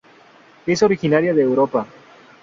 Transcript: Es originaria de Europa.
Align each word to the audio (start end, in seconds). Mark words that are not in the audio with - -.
Es 0.65 0.81
originaria 0.81 1.31
de 1.31 1.43
Europa. 1.43 1.85